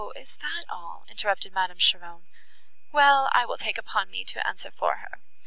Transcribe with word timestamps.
is 0.15 0.33
that 0.41 0.63
all?" 0.67 1.05
interrupted 1.11 1.53
Madame 1.53 1.77
Cheron. 1.77 2.25
"Well, 2.91 3.29
I 3.33 3.45
will 3.45 3.59
take 3.59 3.77
upon 3.77 4.09
me 4.09 4.23
to 4.29 4.47
answer 4.47 4.71
for 4.71 4.95
her. 4.95 5.19